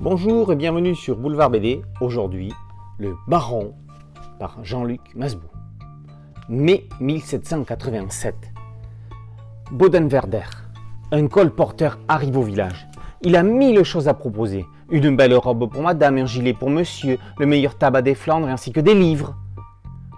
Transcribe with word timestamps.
Bonjour 0.00 0.52
et 0.52 0.54
bienvenue 0.54 0.94
sur 0.94 1.16
Boulevard 1.16 1.50
BD. 1.50 1.82
Aujourd'hui, 2.00 2.52
Le 2.98 3.16
Baron 3.26 3.74
par 4.38 4.64
Jean-Luc 4.64 5.00
Masbou. 5.16 5.48
Mai 6.48 6.86
1787. 7.00 8.36
Bodenwerder, 9.72 10.44
un 11.10 11.26
colporteur 11.26 11.98
arrive 12.06 12.38
au 12.38 12.42
village. 12.42 12.86
Il 13.22 13.34
a 13.34 13.42
mille 13.42 13.82
choses 13.82 14.06
à 14.06 14.14
proposer. 14.14 14.64
Une 14.88 15.16
belle 15.16 15.34
robe 15.34 15.68
pour 15.68 15.82
madame, 15.82 16.18
un 16.18 16.26
gilet 16.26 16.54
pour 16.54 16.70
monsieur, 16.70 17.18
le 17.36 17.46
meilleur 17.46 17.76
tabac 17.76 18.02
des 18.02 18.14
Flandres 18.14 18.46
ainsi 18.46 18.70
que 18.70 18.78
des 18.78 18.94
livres. 18.94 19.34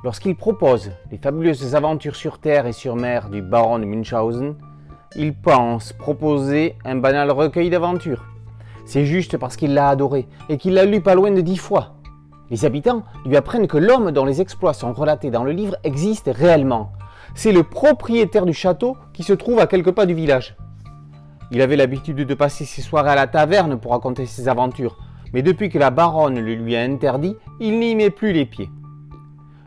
Lorsqu'il 0.05 0.37
propose 0.37 0.93
les 1.11 1.17
fabuleuses 1.17 1.75
aventures 1.75 2.17
sur 2.17 2.39
terre 2.39 2.67
et 2.67 2.75
sur 2.75 2.97
mer 2.97 3.31
du 3.31 3.41
baron 3.41 3.79
de 3.79 3.87
Münchhausen, 3.87 4.57
il 5.17 5.35
pense 5.35 5.95
proposer 5.95 6.77
un 6.85 6.97
banal 6.97 7.31
recueil 7.31 7.71
d'aventures. 7.71 8.30
C'est 8.85 9.05
juste 9.05 9.37
parce 9.39 9.57
qu'il 9.57 9.75
l'a 9.75 9.89
adoré 9.89 10.29
et 10.49 10.59
qu'il 10.59 10.75
l'a 10.75 10.85
lu 10.85 11.01
pas 11.01 11.15
loin 11.15 11.31
de 11.31 11.41
dix 11.41 11.57
fois. 11.57 11.95
Les 12.51 12.65
habitants 12.65 13.05
lui 13.25 13.37
apprennent 13.37 13.69
que 13.69 13.79
l'homme 13.79 14.11
dont 14.11 14.25
les 14.25 14.41
exploits 14.41 14.75
sont 14.75 14.93
relatés 14.93 15.31
dans 15.31 15.45
le 15.45 15.53
livre 15.53 15.77
existe 15.85 16.31
réellement. 16.33 16.93
C'est 17.35 17.53
le 17.53 17.63
propriétaire 17.63 18.45
du 18.45 18.53
château 18.53 18.97
qui 19.13 19.23
se 19.23 19.33
trouve 19.33 19.61
à 19.61 19.69
quelques 19.69 19.93
pas 19.93 20.07
du 20.07 20.15
village. 20.15 20.57
Il 21.53 21.63
avait 21.63 21.77
l'habitude 21.77 22.17
de 22.17 22.35
passer 22.35 22.65
ses 22.65 22.83
soirées 22.83 23.11
à 23.11 23.15
la 23.15 23.27
taverne 23.27 23.79
pour 23.79 23.93
raconter 23.93 24.27
ses 24.27 24.49
aventures, 24.49 24.99
mais 25.33 25.43
depuis 25.43 25.69
que 25.69 25.79
la 25.79 25.91
baronne 25.91 26.41
le 26.41 26.55
lui 26.55 26.75
a 26.77 26.83
interdit, 26.83 27.37
il 27.61 27.79
n'y 27.79 27.95
met 27.95 28.11
plus 28.11 28.33
les 28.33 28.47
pieds. 28.47 28.71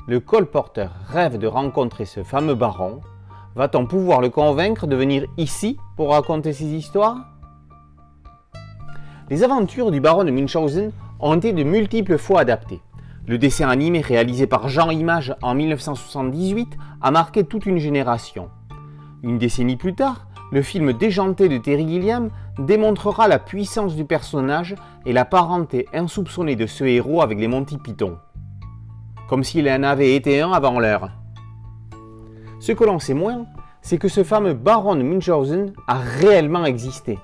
Le 0.07 0.19
colporteur 0.19 0.91
rêve 1.07 1.37
de 1.37 1.47
rencontrer 1.47 2.03
ce 2.05 2.23
fameux 2.23 2.55
baron. 2.55 2.99
Va-t-on 3.55 3.85
pouvoir 3.85 4.19
le 4.19 4.29
convaincre 4.29 4.87
de 4.87 4.95
venir 4.97 5.25
ici 5.37 5.77
pour 5.95 6.11
raconter 6.11 6.51
ses 6.51 6.65
histoires? 6.65 7.32
Les 9.33 9.43
aventures 9.43 9.89
du 9.89 9.99
baron 9.99 10.25
de 10.25 10.29
Münchhausen 10.29 10.91
ont 11.19 11.33
été 11.33 11.53
de 11.53 11.63
multiples 11.63 12.19
fois 12.19 12.41
adaptées. 12.41 12.81
Le 13.25 13.39
dessin 13.39 13.67
animé 13.67 13.99
réalisé 13.99 14.45
par 14.45 14.69
Jean 14.69 14.91
Image 14.91 15.33
en 15.41 15.55
1978 15.55 16.77
a 17.01 17.09
marqué 17.09 17.43
toute 17.43 17.65
une 17.65 17.79
génération. 17.79 18.51
Une 19.23 19.39
décennie 19.39 19.75
plus 19.75 19.95
tard, 19.95 20.27
le 20.51 20.61
film 20.61 20.93
déjanté 20.93 21.49
de 21.49 21.57
Terry 21.57 21.87
Gilliam 21.87 22.29
démontrera 22.59 23.27
la 23.27 23.39
puissance 23.39 23.95
du 23.95 24.05
personnage 24.05 24.75
et 25.07 25.13
la 25.13 25.25
parenté 25.25 25.87
insoupçonnée 25.95 26.55
de 26.55 26.67
ce 26.67 26.83
héros 26.83 27.23
avec 27.23 27.39
les 27.39 27.47
Monty 27.47 27.79
Python. 27.79 28.19
Comme 29.27 29.43
s'il 29.43 29.67
en 29.67 29.81
avait 29.81 30.13
été 30.13 30.41
un 30.41 30.51
avant 30.51 30.79
l'heure. 30.79 31.09
Ce 32.59 32.71
que 32.71 32.83
l'on 32.83 32.99
sait 32.99 33.15
moins, 33.15 33.47
c'est 33.81 33.97
que 33.97 34.09
ce 34.09 34.23
fameux 34.23 34.53
baron 34.53 34.95
de 34.95 35.01
Münchhausen 35.01 35.73
a 35.87 35.95
réellement 35.97 36.65
existé 36.65 37.17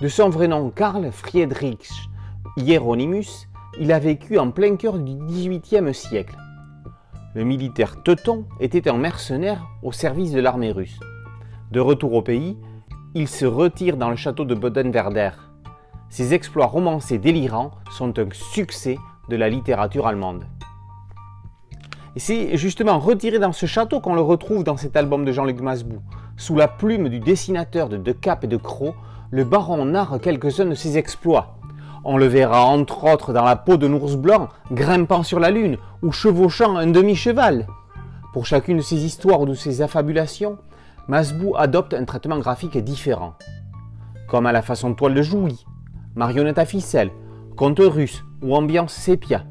de 0.00 0.08
son 0.08 0.30
vrai 0.30 0.48
nom 0.48 0.70
Karl 0.70 1.10
Friedrich 1.12 1.90
Hieronymus, 2.56 3.48
il 3.78 3.92
a 3.92 3.98
vécu 3.98 4.38
en 4.38 4.50
plein 4.50 4.76
cœur 4.76 4.98
du 4.98 5.14
XVIIIe 5.14 5.92
siècle. 5.92 6.36
Le 7.34 7.44
militaire 7.44 8.02
teuton 8.02 8.46
était 8.60 8.88
un 8.88 8.96
mercenaire 8.96 9.66
au 9.82 9.92
service 9.92 10.32
de 10.32 10.40
l'armée 10.40 10.72
russe. 10.72 10.98
De 11.70 11.80
retour 11.80 12.14
au 12.14 12.22
pays, 12.22 12.56
il 13.14 13.28
se 13.28 13.44
retire 13.44 13.98
dans 13.98 14.08
le 14.08 14.16
château 14.16 14.46
de 14.46 14.54
Bodenwerder. 14.54 15.32
Ses 16.08 16.32
exploits 16.32 16.66
romancés 16.66 17.18
délirants 17.18 17.72
sont 17.92 18.18
un 18.18 18.28
succès 18.32 18.96
de 19.28 19.36
la 19.36 19.50
littérature 19.50 20.06
allemande. 20.06 20.46
Et 22.16 22.20
c'est 22.20 22.56
justement 22.56 22.98
retiré 22.98 23.38
dans 23.38 23.52
ce 23.52 23.66
château 23.66 24.00
qu'on 24.00 24.14
le 24.14 24.22
retrouve 24.22 24.64
dans 24.64 24.78
cet 24.78 24.96
album 24.96 25.26
de 25.26 25.32
Jean-Luc 25.32 25.60
Masbou, 25.60 26.00
sous 26.38 26.56
la 26.56 26.68
plume 26.68 27.10
du 27.10 27.20
dessinateur 27.20 27.90
de 27.90 27.98
De 27.98 28.12
Cap 28.12 28.44
et 28.44 28.48
de 28.48 28.56
Croc, 28.56 28.94
le 29.32 29.44
baron 29.44 29.84
narre 29.84 30.18
quelques-uns 30.20 30.66
de 30.66 30.74
ses 30.74 30.98
exploits. 30.98 31.56
On 32.02 32.16
le 32.16 32.26
verra 32.26 32.64
entre 32.64 33.04
autres 33.04 33.32
dans 33.32 33.44
la 33.44 33.56
peau 33.56 33.76
d'un 33.76 33.92
ours 33.92 34.16
blanc, 34.16 34.48
grimpant 34.72 35.22
sur 35.22 35.38
la 35.38 35.50
lune 35.50 35.76
ou 36.02 36.10
chevauchant 36.10 36.76
un 36.76 36.88
demi-cheval. 36.88 37.66
Pour 38.32 38.46
chacune 38.46 38.78
de 38.78 38.82
ces 38.82 39.04
histoires 39.04 39.40
ou 39.40 39.46
de 39.46 39.54
ces 39.54 39.82
affabulations, 39.82 40.58
Masbou 41.08 41.54
adopte 41.56 41.94
un 41.94 42.04
traitement 42.04 42.38
graphique 42.38 42.78
différent. 42.78 43.34
Comme 44.28 44.46
à 44.46 44.52
la 44.52 44.62
façon 44.62 44.94
toile 44.94 45.14
de 45.14 45.22
Jouy, 45.22 45.64
marionnette 46.14 46.58
à 46.58 46.64
ficelle, 46.64 47.10
conte 47.56 47.80
russe 47.80 48.24
ou 48.42 48.54
ambiance 48.54 48.92
sépia. 48.92 49.44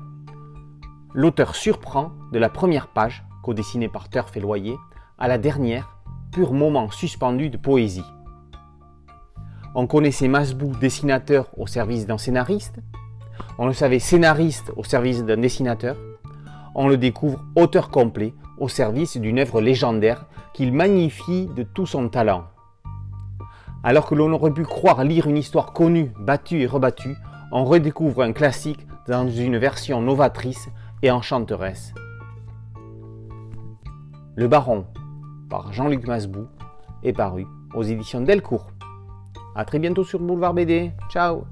L'auteur 1.14 1.56
surprend 1.56 2.12
de 2.32 2.40
la 2.40 2.50
première 2.50 2.88
page, 2.88 3.26
co-dessinée 3.44 3.90
par 3.90 4.10
Turf 4.10 4.36
et 4.36 4.40
Loyer, 4.40 4.78
à 5.18 5.28
la 5.28 5.38
dernière, 5.38 5.98
pur 6.32 6.54
moment 6.54 6.92
suspendu 6.92 7.50
de 7.50 7.58
poésie. 7.58 8.06
On 9.76 9.86
connaissait 9.86 10.28
Masbou 10.28 10.72
dessinateur 10.80 11.48
au 11.56 11.68
service 11.68 12.08
d'un 12.08 12.18
scénariste. 12.18 12.80
On 13.60 13.68
le 13.68 13.74
savait 13.74 14.00
scénariste 14.00 14.72
au 14.76 14.84
service 14.84 15.24
d'un 15.24 15.38
dessinateur. 15.38 15.96
On 16.74 16.88
le 16.88 16.98
découvre 16.98 17.44
auteur 17.56 17.90
complet 17.90 18.34
au 18.58 18.68
service 18.68 19.18
d'une 19.18 19.40
œuvre 19.40 19.62
légendaire 19.62 20.26
qu'il 20.54 20.74
magnifie 20.74 21.48
de 21.56 21.64
tout 21.64 21.86
son 21.86 22.10
talent. 22.10 22.46
Alors 23.84 24.08
que 24.08 24.16
l'on 24.16 24.34
aurait 24.34 24.54
pu 24.54 24.64
croire 24.64 25.04
lire 25.04 25.28
une 25.28 25.38
histoire 25.38 25.72
connue, 25.72 26.12
battue 26.20 26.62
et 26.62 26.68
rebattue, 26.68 27.16
on 27.52 27.64
redécouvre 27.64 28.24
un 28.24 28.34
classique 28.34 28.86
dans 29.08 29.30
une 29.30 29.58
version 29.58 30.02
novatrice 30.02 30.70
et 31.02 31.12
enchanteresse. 31.12 31.94
Le 34.36 34.48
Baron, 34.48 34.86
par 35.50 35.74
Jean-Luc 35.74 36.08
Masbou, 36.08 36.48
est 37.04 37.14
paru 37.14 37.46
aux 37.74 37.84
éditions 37.84 38.22
Delcourt. 38.22 38.72
A 39.60 39.66
très 39.66 39.78
bientôt 39.78 40.06
sur 40.06 40.20
Boulevard 40.22 40.54
BD. 40.54 40.94
Ciao 41.10 41.44